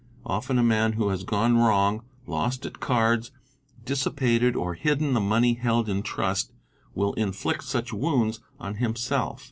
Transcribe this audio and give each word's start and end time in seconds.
Often 0.25 0.57
a 0.57 0.63
man 0.63 0.93
who 0.93 1.09
has 1.09 1.23
gone 1.23 1.57
wrong, 1.57 2.01
lost 2.25 2.65
at 2.65 2.79
cards, 2.79 3.29
dissipated 3.85 4.55
or 4.55 4.73
hidden 4.73 5.13
the 5.13 5.19
money 5.19 5.53
held 5.53 5.87
in 5.87 6.01
trust, 6.01 6.51
will 6.95 7.13
inflict 7.13 7.63
such 7.65 7.93
wounds 7.93 8.39
on 8.59 8.77
himself. 8.77 9.39